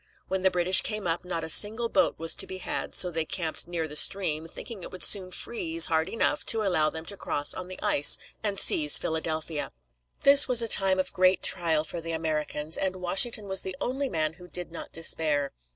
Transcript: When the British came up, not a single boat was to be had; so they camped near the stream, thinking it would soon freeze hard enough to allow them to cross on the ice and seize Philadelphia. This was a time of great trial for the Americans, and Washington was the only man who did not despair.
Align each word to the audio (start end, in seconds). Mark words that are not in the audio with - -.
When 0.29 0.41
the 0.41 0.49
British 0.49 0.81
came 0.81 1.05
up, 1.05 1.23
not 1.23 1.43
a 1.43 1.47
single 1.47 1.87
boat 1.87 2.15
was 2.17 2.33
to 2.33 2.47
be 2.47 2.57
had; 2.57 2.95
so 2.95 3.11
they 3.11 3.23
camped 3.23 3.67
near 3.67 3.87
the 3.87 3.95
stream, 3.95 4.47
thinking 4.47 4.81
it 4.81 4.91
would 4.91 5.03
soon 5.03 5.29
freeze 5.29 5.85
hard 5.93 6.09
enough 6.09 6.43
to 6.47 6.63
allow 6.63 6.89
them 6.89 7.05
to 7.05 7.15
cross 7.15 7.53
on 7.53 7.67
the 7.67 7.79
ice 7.83 8.17
and 8.43 8.59
seize 8.59 8.97
Philadelphia. 8.97 9.71
This 10.21 10.47
was 10.47 10.59
a 10.63 10.67
time 10.67 10.97
of 10.99 11.13
great 11.13 11.43
trial 11.43 11.83
for 11.83 12.01
the 12.01 12.13
Americans, 12.13 12.77
and 12.77 12.95
Washington 12.95 13.45
was 13.45 13.61
the 13.61 13.77
only 13.79 14.09
man 14.09 14.33
who 14.33 14.47
did 14.47 14.71
not 14.71 14.91
despair. 14.91 15.51